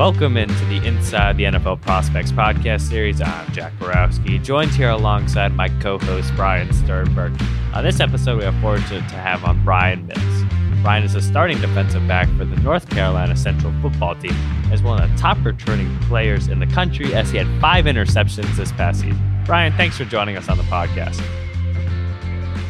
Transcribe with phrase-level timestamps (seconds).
[0.00, 3.20] Welcome into the Inside the NFL Prospects podcast series.
[3.20, 7.38] I'm Jack Borowski, joined here alongside my co-host Brian Sternberg.
[7.74, 10.44] On this episode, we are fortunate to have on Brian Mills.
[10.80, 14.32] Brian is a starting defensive back for the North Carolina Central football team,
[14.72, 18.56] as one of the top returning players in the country, as he had five interceptions
[18.56, 19.20] this past season.
[19.44, 21.22] Brian, thanks for joining us on the podcast.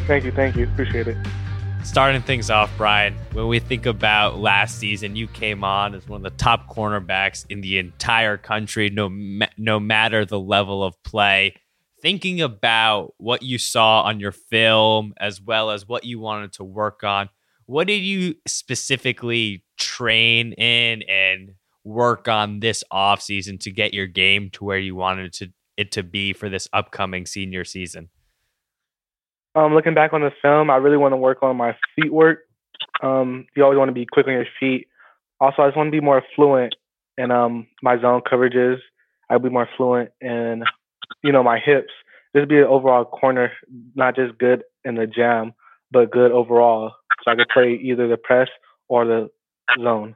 [0.08, 1.16] Thank you, thank you, appreciate it
[1.84, 6.24] starting things off, Brian, when we think about last season, you came on as one
[6.24, 9.10] of the top cornerbacks in the entire country, no,
[9.56, 11.54] no matter the level of play.
[12.00, 16.64] Thinking about what you saw on your film as well as what you wanted to
[16.64, 17.28] work on,
[17.66, 21.54] what did you specifically train in and
[21.84, 26.02] work on this offseason to get your game to where you wanted to, it to
[26.02, 28.08] be for this upcoming senior season?
[29.54, 32.40] Um, looking back on the film, I really want to work on my feet work.
[33.02, 34.86] Um, you always want to be quick on your feet.
[35.40, 36.74] Also, I just want to be more fluent
[37.18, 38.78] in um, my zone coverages.
[39.28, 40.64] I'll be more fluent in,
[41.22, 41.92] you know, my hips.
[42.34, 43.52] Just be an overall corner,
[43.94, 45.52] not just good in the jam,
[45.90, 46.92] but good overall.
[47.24, 48.48] So I could play either the press
[48.88, 49.30] or the
[49.80, 50.14] zone.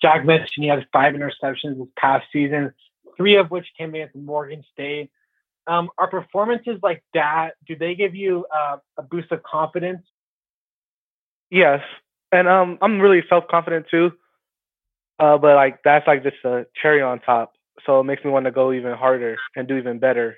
[0.00, 2.72] Jack mentioned he has five interceptions this past season,
[3.16, 5.10] three of which came against Morgan State.
[5.68, 10.02] Um, are performances like that do they give you uh, a boost of confidence?
[11.50, 11.80] Yes,
[12.32, 14.12] and um, I'm really self confident too.
[15.18, 17.52] Uh, but like that's like just a cherry on top,
[17.84, 20.36] so it makes me want to go even harder and do even better.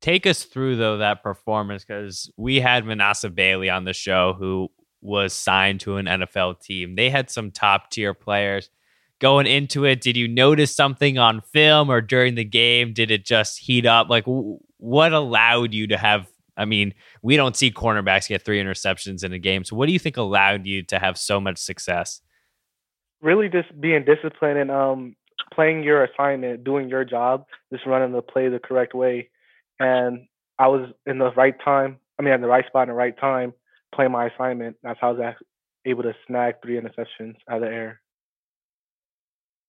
[0.00, 4.68] Take us through though that performance because we had Manasseh Bailey on the show who
[5.00, 6.94] was signed to an NFL team.
[6.94, 8.70] They had some top tier players
[9.20, 10.00] going into it?
[10.00, 12.92] Did you notice something on film or during the game?
[12.92, 14.08] Did it just heat up?
[14.08, 16.26] Like, w- what allowed you to have?
[16.56, 19.64] I mean, we don't see cornerbacks get three interceptions in a game.
[19.64, 22.20] So, what do you think allowed you to have so much success?
[23.20, 25.16] Really, just being disciplined and um,
[25.52, 29.30] playing your assignment, doing your job, just running the play the correct way.
[29.80, 30.26] And
[30.58, 31.98] I was in the right time.
[32.18, 33.54] I mean, at the right spot in the right time,
[33.94, 34.76] playing my assignment.
[34.82, 35.34] That's how I was
[35.84, 38.00] able to snag three interceptions out of the air.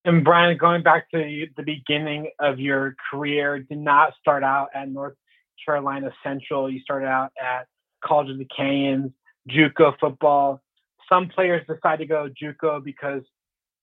[0.06, 4.88] And Brian, going back to the beginning of your career, did not start out at
[4.88, 5.16] North
[5.64, 6.70] Carolina Central.
[6.70, 7.66] You started out at
[8.04, 9.10] College of the Canyons,
[9.50, 10.62] JUCO football.
[11.08, 13.22] Some players decide to go JUCO because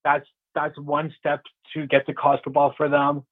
[0.06, 0.26] that's
[0.56, 1.42] that's one step
[1.74, 3.26] to get to college football for them.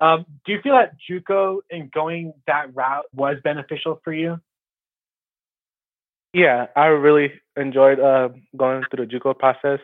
[0.00, 4.38] Um, do you feel that JUCO and going that route was beneficial for you?
[6.34, 9.78] Yeah, I really enjoyed uh, going through the JUCO process.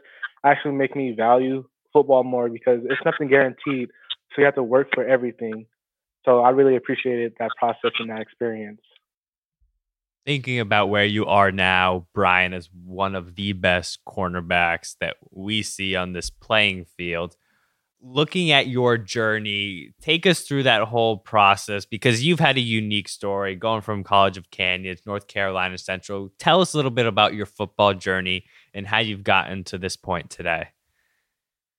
[0.45, 3.91] Actually, make me value football more because it's nothing guaranteed.
[4.31, 5.67] So you have to work for everything.
[6.25, 8.81] So I really appreciated that process and that experience.
[10.27, 15.63] Thinking about where you are now, Brian is one of the best cornerbacks that we
[15.63, 17.37] see on this playing field.
[18.03, 23.09] Looking at your journey, take us through that whole process because you've had a unique
[23.09, 26.31] story going from College of Canyons, North Carolina Central.
[26.39, 29.97] Tell us a little bit about your football journey and how you've gotten to this
[29.97, 30.69] point today.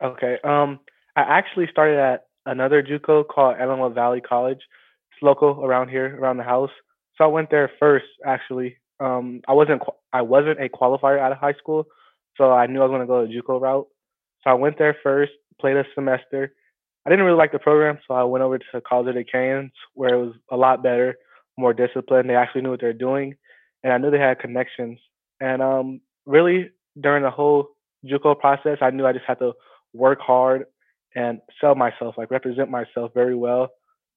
[0.04, 0.38] Okay.
[0.44, 0.80] Um,
[1.16, 4.60] I actually started at another JUCO called Antelope Valley College.
[5.12, 6.72] It's local around here, around the house.
[7.18, 8.06] So I went there first.
[8.26, 9.82] Actually, um, I wasn't
[10.14, 11.86] I wasn't a qualifier out of high school,
[12.38, 13.88] so I knew I was going to go the JUCO route.
[14.44, 16.54] So I went there first, played a semester.
[17.06, 19.72] I didn't really like the program, so I went over to College of the Canyons,
[19.94, 21.16] where it was a lot better,
[21.58, 22.30] more disciplined.
[22.30, 23.36] They actually knew what they're doing,
[23.84, 25.00] and I knew they had connections.
[25.40, 26.70] And um, really,
[27.00, 27.70] during the whole
[28.06, 29.54] JUCO process, I knew I just had to
[29.94, 30.66] work hard
[31.16, 33.70] and sell myself, like represent myself very well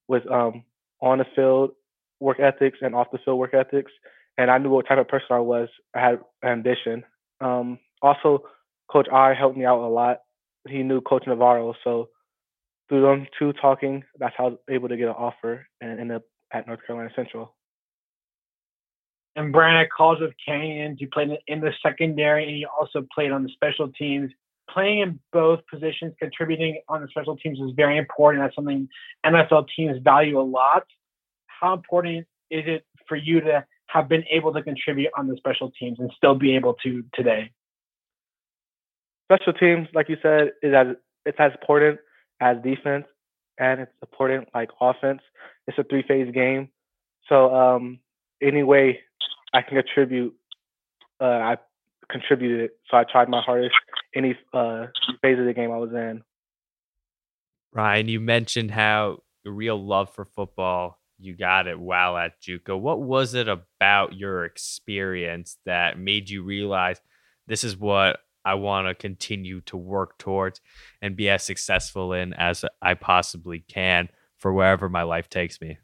[0.09, 0.65] with um,
[1.01, 1.73] on the field
[2.21, 3.93] work ethics and off the field work ethics.
[4.39, 5.69] And I knew what type of person I was.
[5.95, 7.05] I had ambition.
[7.41, 8.45] Um, also,
[8.91, 10.21] Coach I helped me out a lot.
[10.69, 12.09] He knew Coach Navarro, so
[12.89, 16.13] through them two talking, that's how I was able to get an offer and end
[16.13, 17.55] up at North Carolina Central.
[19.37, 23.33] And Brian, at College of Canyons, you played in the secondary and you also played
[23.33, 24.31] on the special teams
[24.75, 28.43] playing in both positions, contributing on the special teams is very important.
[28.43, 28.89] That's something
[29.25, 30.85] NFL teams value a lot.
[31.47, 35.71] How important is it for you to have been able to contribute on the special
[35.79, 37.53] teams and still be able to today?
[39.33, 40.89] Special teams, like you said, is as
[41.25, 42.01] it's as important
[42.41, 43.07] as defense
[43.59, 45.21] and it's important like offense.
[45.67, 46.69] It's a three phase game.
[47.29, 48.01] So um
[48.43, 49.01] any way
[49.55, 50.35] I can contribute,
[51.21, 51.57] uh, I
[52.11, 52.71] contributed.
[52.91, 53.75] So I tried my hardest
[54.15, 54.87] any uh,
[55.23, 56.23] phase of the game I was in.
[57.73, 62.79] Ryan, you mentioned how your real love for football you got it while at JUCO.
[62.79, 67.01] What was it about your experience that made you realize
[67.47, 70.61] this is what I want to continue to work towards
[71.01, 74.09] and be as successful in as I possibly can
[74.39, 75.79] for wherever my life takes me?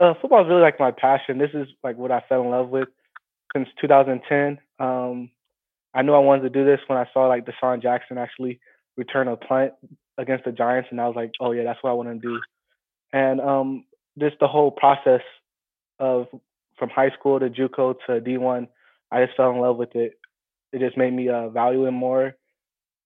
[0.00, 1.38] Uh, football is really like my passion.
[1.38, 2.88] This is like what I fell in love with
[3.54, 4.58] since 2010.
[4.80, 5.30] Um,
[5.94, 8.60] I knew I wanted to do this when I saw like DeSean Jackson actually
[8.96, 9.72] return a punt
[10.18, 12.40] against the Giants, and I was like, oh yeah, that's what I want to do.
[13.12, 13.84] And um,
[14.18, 15.22] just the whole process
[15.98, 16.26] of
[16.78, 18.66] from high school to JUCO to D1,
[19.10, 20.18] I just fell in love with it.
[20.72, 22.34] It just made me uh, value it more.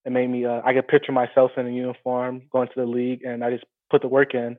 [0.05, 3.23] It made me uh, I could picture myself in a uniform going to the league,
[3.25, 4.57] and I just put the work in.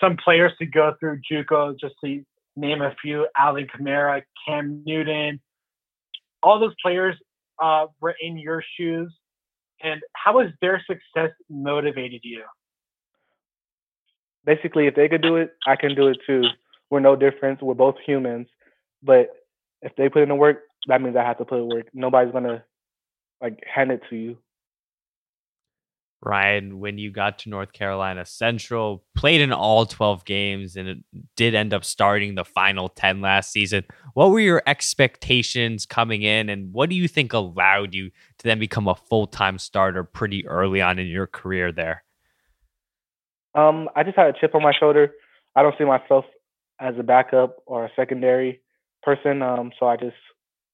[0.00, 2.22] Some players to go through JUCO, just to
[2.56, 5.40] name a few: Alvin Kamara, Cam Newton.
[6.44, 7.16] All those players
[7.62, 9.12] uh, were in your shoes,
[9.82, 12.42] and how has their success motivated you?
[14.44, 16.42] Basically, if they could do it, I can do it too.
[16.90, 17.62] We're no different.
[17.62, 18.46] We're both humans,
[19.02, 19.30] but
[19.80, 21.86] if they put in the work, that means I have to put in work.
[21.94, 22.62] Nobody's gonna
[23.40, 24.38] like hand it to you.
[26.24, 30.98] Ryan, when you got to North Carolina Central, played in all 12 games and it
[31.36, 33.84] did end up starting the final 10 last season.
[34.14, 38.58] What were your expectations coming in, and what do you think allowed you to then
[38.58, 42.04] become a full time starter pretty early on in your career there?
[43.54, 45.12] Um, I just had a chip on my shoulder.
[45.54, 46.24] I don't see myself
[46.80, 48.60] as a backup or a secondary
[49.02, 49.42] person.
[49.42, 50.16] Um, so I just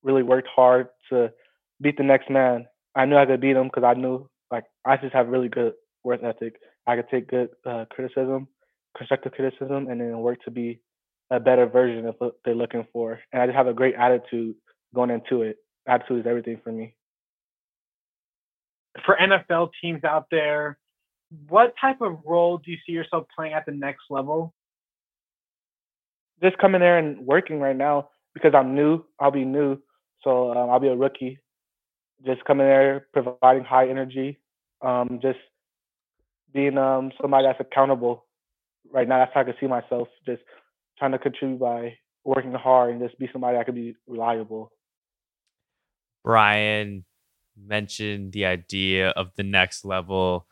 [0.03, 1.31] really worked hard to
[1.81, 2.67] beat the next man.
[2.95, 5.75] I knew I could beat him because I knew like I just have really good
[6.05, 6.57] work ethic.
[6.87, 8.49] I could take good uh, criticism,
[8.97, 10.81] constructive criticism, and then work to be
[11.31, 13.21] a better version of what they're looking for.
[13.33, 14.55] And I just have a great attitude
[14.95, 15.59] going into it.
[15.87, 16.95] Attitude is everything for me.
[19.07, 20.79] For NFL teams out there,
[21.49, 24.53] what type of role do you see yourself playing at the next level?
[26.43, 29.05] Just coming there and working right now because I'm new.
[29.21, 29.79] I'll be new,
[30.25, 31.39] so um, I'll be a rookie
[32.25, 34.39] just coming there, providing high energy,
[34.83, 35.39] um, just
[36.53, 38.27] being um, somebody that's accountable.
[38.93, 40.09] Right now, that's how I can see myself.
[40.27, 40.43] Just
[40.99, 41.95] trying to contribute by
[42.25, 44.73] working hard and just be somebody that could be reliable.
[46.25, 47.05] Brian
[47.57, 50.47] mentioned the idea of the next level.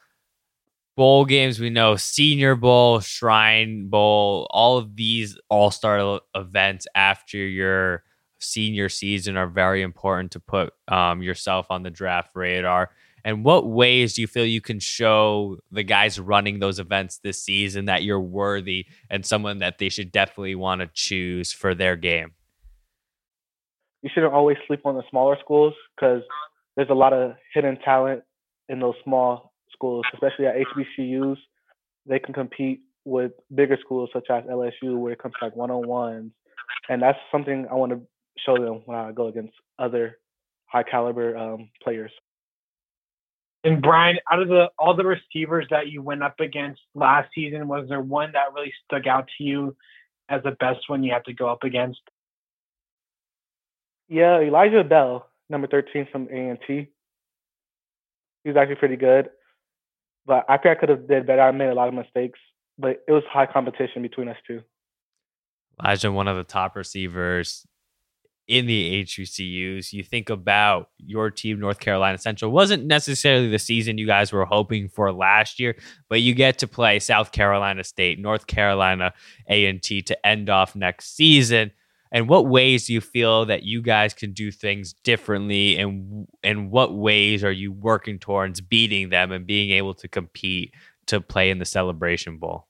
[0.96, 7.36] Bowl games, we know Senior Bowl, Shrine Bowl, all of these all star events after
[7.36, 8.02] your
[8.40, 12.90] senior season are very important to put um, yourself on the draft radar.
[13.28, 17.42] And what ways do you feel you can show the guys running those events this
[17.42, 21.94] season that you're worthy and someone that they should definitely want to choose for their
[21.94, 22.32] game?
[24.00, 26.22] You shouldn't always sleep on the smaller schools because
[26.74, 28.22] there's a lot of hidden talent
[28.70, 31.36] in those small schools, especially at HBCUs.
[32.06, 35.70] They can compete with bigger schools such as LSU, where it comes to like one
[35.70, 36.32] on ones.
[36.88, 38.00] And that's something I want to
[38.38, 40.16] show them when I go against other
[40.64, 42.10] high caliber um, players.
[43.68, 47.68] And Brian, out of the all the receivers that you went up against last season,
[47.68, 49.76] was there one that really stuck out to you
[50.28, 52.00] as the best one you had to go up against?
[54.08, 56.88] Yeah, Elijah Bell, number thirteen from A and T.
[58.42, 59.28] He was actually pretty good,
[60.24, 61.42] but I think I could have did better.
[61.42, 62.38] I made a lot of mistakes,
[62.78, 64.62] but it was high competition between us two.
[65.78, 67.66] Elijah, one of the top receivers
[68.48, 69.92] in the HBCUs.
[69.92, 74.46] You think about your team, North Carolina Central, wasn't necessarily the season you guys were
[74.46, 75.76] hoping for last year,
[76.08, 79.12] but you get to play South Carolina State, North Carolina
[79.48, 81.70] A&T to end off next season.
[82.10, 86.70] And what ways do you feel that you guys can do things differently, and and
[86.70, 90.72] what ways are you working towards beating them and being able to compete
[91.08, 92.66] to play in the Celebration Bowl?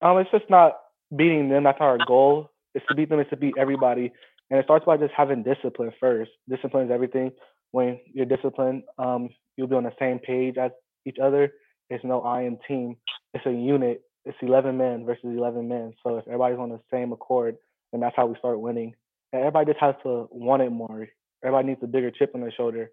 [0.00, 0.76] Um, it's just not
[1.14, 1.64] beating them.
[1.64, 4.12] That's our goal is to beat them is to beat everybody.
[4.50, 6.30] And it starts by just having discipline first.
[6.48, 7.32] Discipline is everything.
[7.70, 10.72] When you're disciplined, um, you'll be on the same page as
[11.06, 11.52] each other.
[11.88, 12.96] It's no I am team.
[13.34, 14.02] It's a unit.
[14.24, 15.94] It's 11 men versus 11 men.
[16.02, 17.56] So if everybody's on the same accord,
[17.92, 18.94] then that's how we start winning.
[19.32, 21.08] And everybody just has to want it more.
[21.44, 22.90] Everybody needs a bigger chip on their shoulder.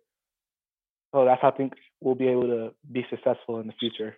[1.13, 4.15] So that's how I think we'll be able to be successful in the future.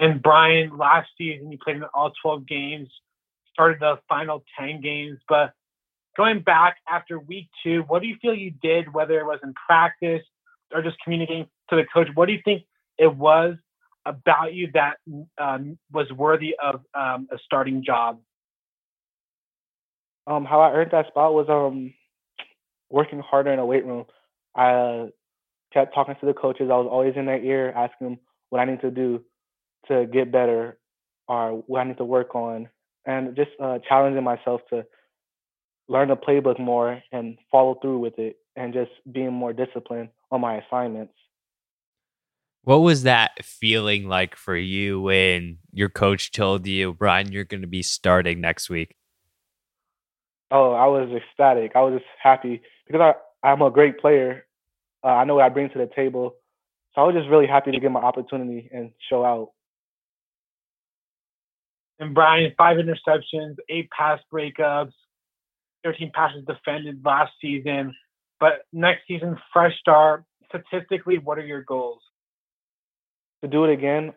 [0.00, 2.88] And Brian, last season you played in all 12 games
[3.54, 5.18] started the final 10 games.
[5.28, 5.54] But
[6.16, 9.54] going back after week two, what do you feel you did, whether it was in
[9.66, 10.22] practice
[10.72, 12.08] or just communicating to the coach?
[12.14, 12.64] What do you think
[12.98, 13.54] it was
[14.04, 14.96] about you that
[15.38, 18.20] um, was worthy of um, a starting job?
[20.26, 21.94] Um, how I earned that spot was um,
[22.90, 24.06] working harder in a weight room.
[24.56, 25.08] I
[25.72, 26.68] kept talking to the coaches.
[26.70, 28.18] I was always in their ear, asking them
[28.50, 29.22] what I need to do
[29.88, 30.78] to get better
[31.28, 32.68] or what I need to work on
[33.06, 34.84] and just uh, challenging myself to
[35.88, 40.40] learn the playbook more and follow through with it and just being more disciplined on
[40.40, 41.12] my assignments.
[42.62, 47.60] What was that feeling like for you when your coach told you, Brian, you're going
[47.60, 48.96] to be starting next week?
[50.50, 51.72] Oh, I was ecstatic.
[51.74, 54.46] I was just happy because I, I'm a great player.
[55.02, 56.36] Uh, I know what I bring to the table.
[56.94, 59.50] So I was just really happy to get my opportunity and show out.
[61.98, 64.92] And Brian, five interceptions, eight pass breakups,
[65.84, 67.94] 13 passes defended last season.
[68.40, 70.24] But next season, fresh start.
[70.48, 72.00] Statistically, what are your goals?
[73.42, 74.12] To do it again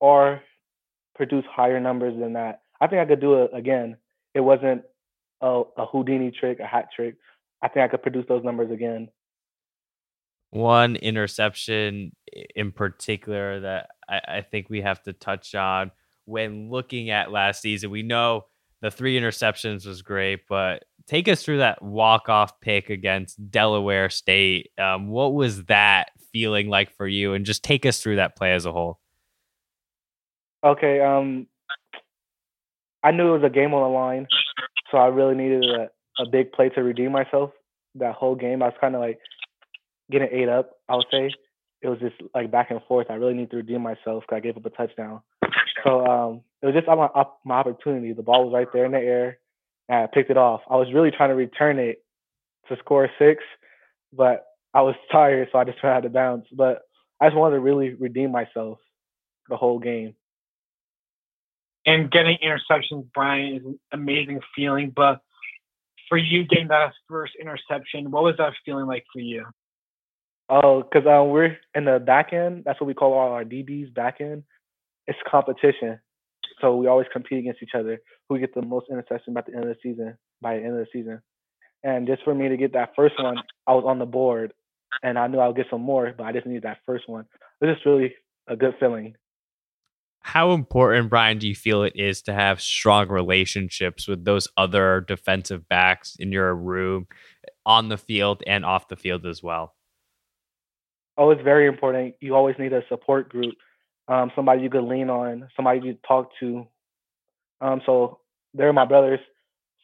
[0.00, 0.42] or
[1.14, 2.60] produce higher numbers than that.
[2.80, 3.96] I think I could do it again.
[4.34, 4.82] It wasn't
[5.40, 7.16] a, a Houdini trick, a hat trick.
[7.62, 9.08] I think I could produce those numbers again.
[10.50, 12.12] One interception
[12.54, 15.90] in particular that I, I think we have to touch on
[16.26, 17.90] when looking at last season.
[17.90, 18.44] We know
[18.82, 24.10] the three interceptions was great, but take us through that walk off pick against Delaware
[24.10, 24.70] State.
[24.78, 27.32] Um, what was that feeling like for you?
[27.32, 29.00] And just take us through that play as a whole.
[30.64, 31.00] Okay.
[31.00, 31.46] Um,
[33.02, 34.26] I knew it was a game on the line,
[34.90, 37.50] so I really needed a, a big play to redeem myself.
[37.94, 39.18] That whole game, I was kind of like
[40.10, 40.72] getting ate up.
[40.88, 41.30] I would say
[41.82, 43.06] it was just like back and forth.
[43.10, 45.20] I really need to redeem myself because I gave up a touchdown.
[45.84, 47.08] So um, it was just my,
[47.44, 48.12] my opportunity.
[48.12, 49.38] The ball was right there in the air,
[49.88, 50.62] and I picked it off.
[50.70, 52.02] I was really trying to return it
[52.68, 53.42] to score six,
[54.12, 56.46] but I was tired, so I just tried to bounce.
[56.52, 56.82] But
[57.20, 58.78] I just wanted to really redeem myself
[59.48, 60.14] the whole game.
[61.84, 64.92] And getting interceptions, Brian, is an amazing feeling.
[64.94, 65.20] But
[66.08, 69.44] for you getting that first interception, what was that feeling like for you?
[70.48, 72.64] Oh, because um, we're in the back end.
[72.64, 74.44] That's what we call all our DBs back end.
[75.06, 76.00] It's competition.
[76.60, 78.00] So we always compete against each other.
[78.28, 80.78] Who get the most interceptions by the end of the season, by the end of
[80.78, 81.22] the season.
[81.84, 83.36] And just for me to get that first one,
[83.66, 84.52] I was on the board
[85.02, 87.26] and I knew I would get some more, but I just needed that first one.
[87.60, 88.14] It was just really
[88.48, 89.14] a good feeling.
[90.20, 95.04] How important, Brian, do you feel it is to have strong relationships with those other
[95.06, 97.06] defensive backs in your room
[97.64, 99.76] on the field and off the field as well?
[101.16, 102.16] Oh, it's very important.
[102.20, 103.54] You always need a support group,
[104.08, 106.66] um, somebody you could lean on, somebody you talk to.
[107.60, 108.20] Um, so
[108.54, 109.20] they're my brothers.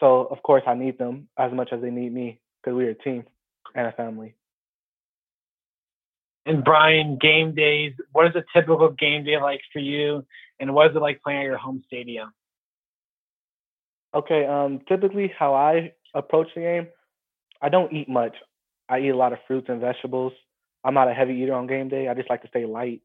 [0.00, 2.94] So of course I need them as much as they need me because we're a
[2.94, 3.24] team
[3.74, 4.34] and a family.
[6.44, 7.92] And Brian, game days.
[8.10, 10.26] What is a typical game day like for you,
[10.58, 12.32] and what is it like playing at your home stadium?
[14.14, 16.88] Okay, um, typically how I approach the game,
[17.62, 18.34] I don't eat much.
[18.88, 20.32] I eat a lot of fruits and vegetables.
[20.84, 22.08] I'm not a heavy eater on game day.
[22.08, 23.02] I just like to stay light.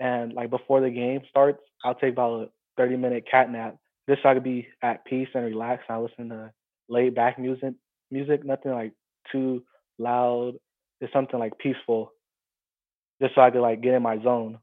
[0.00, 3.76] And like before the game starts, I'll take about a 30 minute cat nap
[4.08, 5.84] just so I could be at peace and relax.
[5.88, 6.52] I listen to
[6.88, 7.74] laid back music,
[8.10, 8.92] music, nothing like
[9.30, 9.64] too
[9.98, 10.54] loud.
[11.00, 12.12] It's something like peaceful,
[13.20, 14.58] just so I could like get in my zone.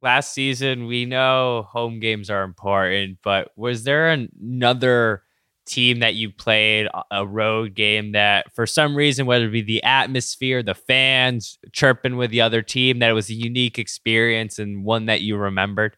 [0.00, 5.24] Last season, we know home games are important, but was there another
[5.68, 9.82] team that you played, a road game that for some reason, whether it be the
[9.82, 14.84] atmosphere, the fans chirping with the other team, that it was a unique experience and
[14.84, 15.96] one that you remembered?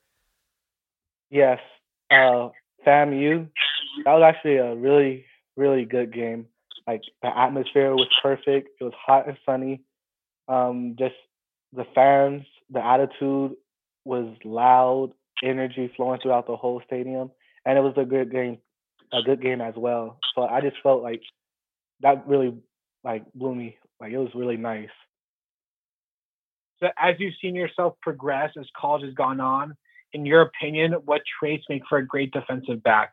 [1.30, 1.60] Yes.
[2.10, 2.50] Uh,
[2.86, 3.48] FAMU,
[4.04, 5.24] that was actually a really,
[5.56, 6.46] really good game.
[6.86, 8.70] Like the atmosphere was perfect.
[8.80, 9.82] It was hot and sunny.
[10.48, 11.14] Um, just
[11.72, 13.52] the fans, the attitude
[14.04, 15.12] was loud,
[15.42, 17.30] energy flowing throughout the whole stadium,
[17.64, 18.58] and it was a good game
[19.12, 20.18] a good game as well.
[20.34, 21.22] So I just felt like
[22.00, 22.54] that really
[23.04, 23.76] like blew me.
[24.00, 24.88] Like it was really nice.
[26.80, 29.76] So as you've seen yourself progress as college has gone on,
[30.12, 33.12] in your opinion, what traits make for a great defensive back?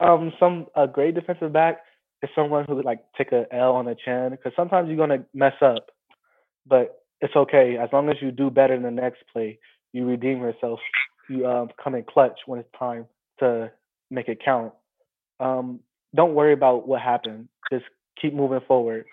[0.00, 1.78] Um, some a great defensive back
[2.22, 5.24] is someone who would like take a L on the chin because sometimes you're gonna
[5.34, 5.90] mess up,
[6.66, 9.58] but it's okay as long as you do better in the next play.
[9.92, 10.80] You redeem yourself.
[11.28, 13.06] You um, come in clutch when it's time
[13.40, 13.70] to
[14.10, 14.72] make it count.
[15.40, 15.80] Um,
[16.14, 17.48] don't worry about what happened.
[17.72, 17.84] Just
[18.20, 19.04] keep moving forward.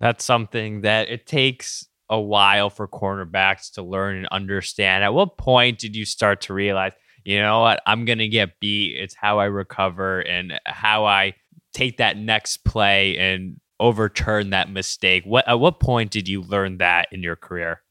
[0.00, 5.04] That's something that it takes a while for cornerbacks to learn and understand.
[5.04, 6.92] At what point did you start to realize,
[7.24, 8.96] you know what, I'm going to get beat?
[8.96, 11.34] It's how I recover and how I
[11.72, 15.24] take that next play and overturn that mistake.
[15.24, 17.82] What at what point did you learn that in your career?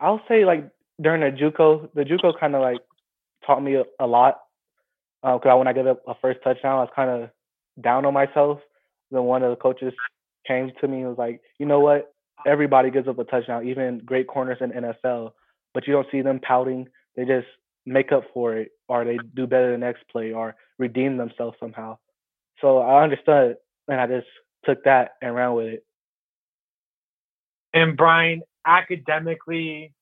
[0.00, 0.68] I'll say like
[1.00, 2.80] during the JUCO, the JUCO kind of like
[3.46, 4.38] taught me a, a lot.
[5.22, 7.30] Because uh, when I get a, a first touchdown, I was kind of
[7.80, 8.58] down on myself.
[9.10, 9.92] Then one of the coaches
[10.46, 12.12] came to me and was like, "You know what?
[12.44, 15.32] Everybody gives up a touchdown, even great corners in NFL,
[15.74, 16.88] but you don't see them pouting.
[17.16, 17.46] They just
[17.86, 21.98] make up for it or they do better the next play or redeem themselves somehow.
[22.60, 23.56] So I understood
[23.88, 24.26] and I just
[24.64, 25.84] took that and ran with it.
[27.74, 29.92] And Brian, academically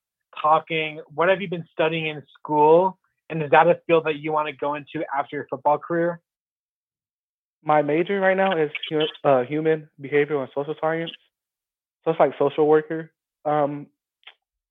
[0.40, 2.99] talking, what have you been studying in school?
[3.30, 6.20] And is that a field that you want to go into after your football career?
[7.62, 8.70] My major right now is
[9.25, 11.12] uh, human behavioral and social science.
[12.04, 13.12] So it's like social worker.
[13.44, 13.87] Um,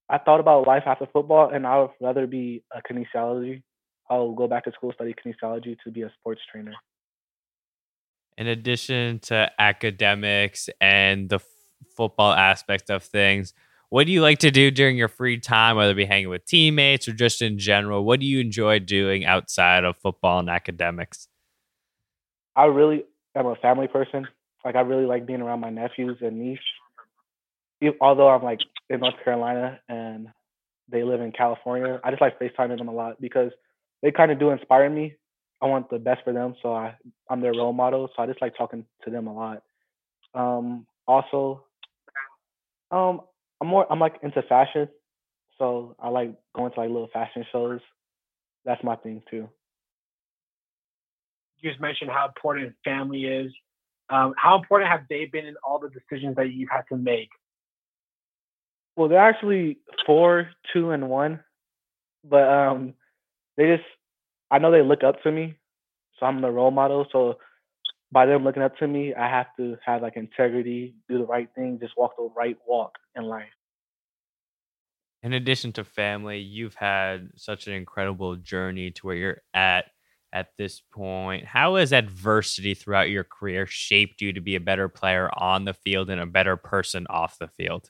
[0.10, 3.62] I thought about life after football, and I would rather be a kinesiology.
[4.10, 6.74] I'll go back to school study kinesiology to be a sports trainer.
[8.38, 11.44] In addition to academics and the f-
[11.96, 13.54] football aspect of things,
[13.90, 16.46] what do you like to do during your free time, whether it be hanging with
[16.46, 18.04] teammates or just in general?
[18.04, 21.28] What do you enjoy doing outside of football and academics?
[22.56, 23.06] I really
[23.36, 24.28] am a family person.
[24.64, 26.60] Like I really like being around my nephews and niece
[28.02, 30.28] although I'm like in North Carolina and
[30.90, 33.52] they live in California, I just like FaceTiming them a lot because
[34.02, 35.16] they kind of do inspire me.
[35.62, 36.96] I want the best for them, so I
[37.30, 38.10] I'm their role model.
[38.16, 39.64] So I just like talking to them a lot.
[40.34, 41.64] Um, also,
[42.92, 43.22] um,
[43.62, 44.88] I'm more I'm like into fashion,
[45.58, 47.82] so I like going to like little fashion shows.
[48.66, 49.50] That's my thing too.
[51.60, 53.52] You just mentioned how important family is.
[54.10, 57.30] Um, how important have they been in all the decisions that you've had to make?
[58.96, 61.42] Well, they're actually four, two, and one,
[62.24, 62.94] but um,
[63.56, 63.88] they just
[64.52, 65.56] I know they look up to me,
[66.20, 67.06] so I'm the role model.
[67.12, 67.38] So
[68.12, 71.50] by them looking up to me, I have to have like integrity, do the right
[71.56, 73.48] thing, just walk the right walk in life.
[75.22, 79.86] In addition to family, you've had such an incredible journey to where you're at
[80.32, 81.46] at this point.
[81.46, 85.74] How has adversity throughout your career shaped you to be a better player on the
[85.74, 87.90] field and a better person off the field?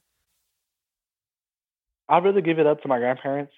[2.07, 3.53] I really give it up to my grandparents.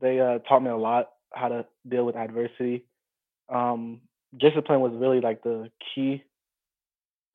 [0.00, 2.86] They uh, taught me a lot how to deal with adversity.
[3.48, 4.00] Um,
[4.36, 6.24] discipline was really like the key,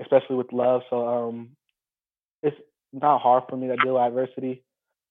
[0.02, 0.82] especially with love.
[0.90, 1.50] So um,
[2.42, 2.58] it's
[2.92, 4.64] not hard for me to deal with adversity.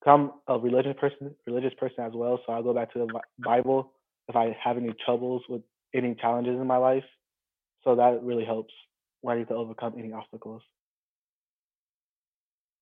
[0.05, 2.39] I'm a religious person, religious person as well.
[2.45, 3.91] So I go back to the Bible
[4.27, 5.61] if I have any troubles with
[5.93, 7.03] any challenges in my life.
[7.83, 8.73] So that really helps
[9.21, 10.61] when I need to overcome any obstacles.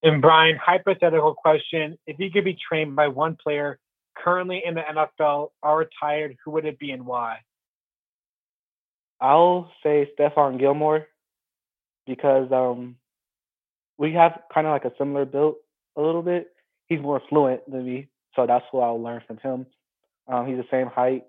[0.02, 3.78] And Brian, hypothetical question: If you could be trained by one player
[4.16, 7.38] currently in the NFL or retired, who would it be and why?
[9.22, 11.06] I'll say Stephon Gilmore
[12.08, 12.96] because um,
[13.96, 15.54] we have kind of like a similar build
[15.96, 16.48] a little bit.
[16.88, 19.66] He's more fluent than me, so that's what I'll learn from him.
[20.26, 21.22] Um, he's the same height,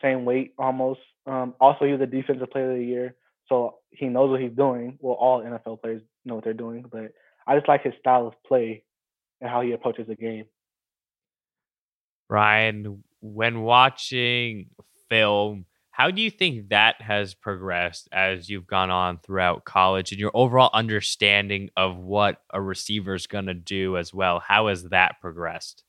[0.00, 1.00] same weight almost.
[1.26, 3.16] Um, also, was a defensive player of the year,
[3.48, 4.96] so he knows what he's doing.
[5.00, 7.12] Well, all NFL players know what they're doing, but
[7.48, 8.84] I just like his style of play
[9.40, 10.44] and how he approaches the game.
[12.30, 14.68] Ryan, when watching
[15.08, 20.20] film, how do you think that has progressed as you've gone on throughout college and
[20.20, 24.40] your overall understanding of what a receiver is going to do as well?
[24.40, 25.84] How has that progressed?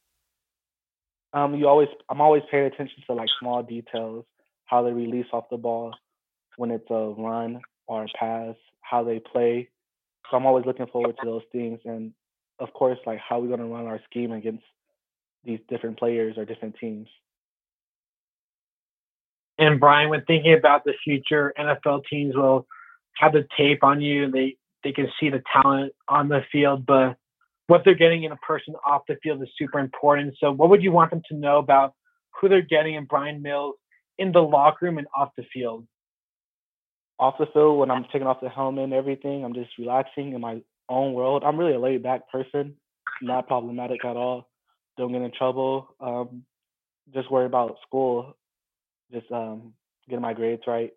[1.33, 4.25] Um, you always, I'm always paying attention to like small details,
[4.65, 5.95] how they release off the ball
[6.57, 9.69] when it's a run or a pass, how they play,
[10.29, 12.13] so I'm always looking forward to those things, and
[12.59, 14.63] of course, like how we're gonna run our scheme against
[15.43, 17.07] these different players or different teams.
[19.57, 22.67] And Brian, when thinking about the future, NFL teams will
[23.15, 24.29] have the tape on you.
[24.31, 27.17] They they can see the talent on the field, but
[27.67, 30.35] what they're getting in a person off the field is super important.
[30.39, 31.93] So, what would you want them to know about
[32.39, 33.75] who they're getting in Brian Mills
[34.17, 35.87] in the locker room and off the field?
[37.19, 40.41] off the field when I'm taking off the helmet and everything, I'm just relaxing in
[40.41, 41.43] my own world.
[41.45, 42.75] I'm really a laid back person,
[43.21, 44.49] not problematic at all.
[44.97, 45.87] Don't get in trouble.
[45.99, 46.43] Um,
[47.13, 48.35] just worry about school,
[49.11, 49.73] just um,
[50.07, 50.91] getting my grades right,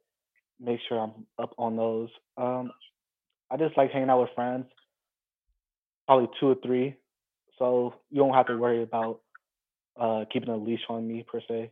[0.60, 2.08] make sure I'm up on those.
[2.36, 2.70] Um,
[3.50, 4.66] I just like hanging out with friends,
[6.06, 6.96] probably two or three,
[7.58, 9.20] so you don't have to worry about
[9.98, 11.70] uh, keeping a leash on me per se.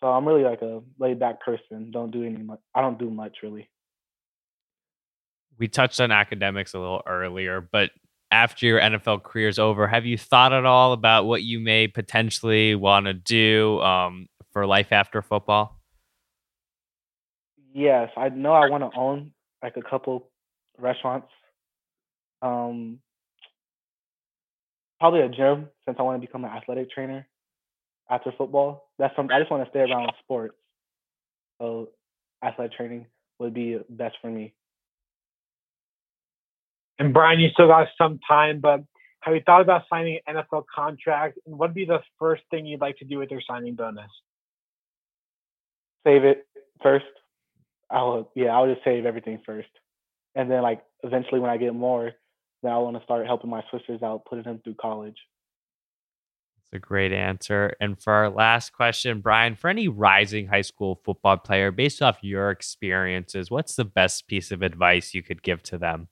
[0.00, 1.90] So I'm really like a laid back person.
[1.90, 2.60] Don't do any much.
[2.74, 3.68] I don't do much really.
[5.58, 7.90] We touched on academics a little earlier, but
[8.30, 11.88] after your NFL career is over, have you thought at all about what you may
[11.88, 15.80] potentially want to do um, for life after football?
[17.72, 19.30] Yes, I know I want to own
[19.62, 20.30] like a couple
[20.76, 21.28] restaurants.
[22.42, 22.98] Um,
[24.98, 27.28] probably a gym since I want to become an athletic trainer
[28.10, 28.88] after football.
[28.98, 30.56] That's something I just want to stay around sports.
[31.60, 31.90] So
[32.44, 33.06] athletic training
[33.38, 34.54] would be best for me.
[36.98, 38.80] And Brian, you still got some time, but
[39.22, 41.38] Have you thought about signing an NFL contract?
[41.46, 44.10] And what'd be the first thing you'd like to do with your signing bonus?
[46.08, 46.46] Save it
[46.82, 47.04] first.
[47.90, 49.68] I'll yeah, I'll just save everything first,
[50.34, 52.12] and then like eventually when I get more,
[52.62, 55.16] then I want to start helping my sisters out, putting them through college.
[56.56, 57.74] That's a great answer.
[57.78, 62.18] And for our last question, Brian, for any rising high school football player, based off
[62.22, 66.08] your experiences, what's the best piece of advice you could give to them?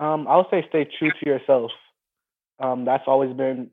[0.00, 1.70] Um, I would say stay true to yourself.
[2.58, 3.70] Um, that's always been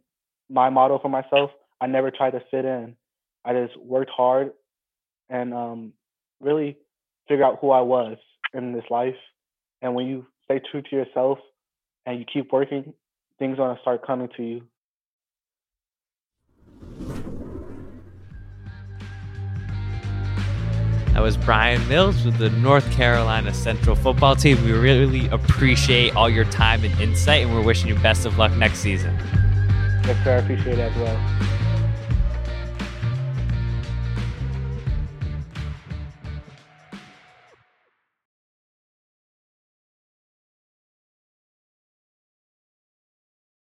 [0.52, 1.50] my motto for myself.
[1.82, 2.96] I never tried to fit in.
[3.44, 4.52] I just worked hard
[5.30, 5.94] and um,
[6.42, 6.78] really
[7.28, 8.18] figure out who I was
[8.54, 9.16] in this life.
[9.82, 11.40] And when you stay true to yourself
[12.06, 12.94] and you keep working,
[13.40, 14.62] things are gonna start coming to you.
[21.14, 24.64] That was Brian Mills with the North Carolina Central football team.
[24.64, 28.52] We really appreciate all your time and insight, and we're wishing you best of luck
[28.54, 29.18] next season.
[30.06, 30.36] Yes, sir.
[30.36, 31.47] I appreciate it as well.